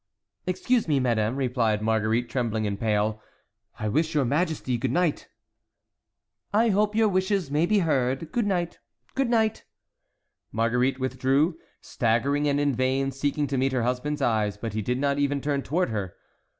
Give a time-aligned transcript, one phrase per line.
[0.47, 3.21] "Excuse me, madame," replied Marguerite, trembling and pale;
[3.77, 5.27] "I wish your majesty good night."
[6.51, 8.31] "I hope your wishes may be heard.
[8.31, 9.63] Good night—good night!"
[10.51, 14.97] Marguerite withdrew, staggering, and in vain seeking to meet her husband's eyes, but he did
[14.97, 16.15] not even turn toward her.